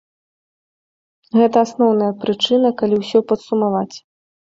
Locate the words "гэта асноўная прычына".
1.37-2.71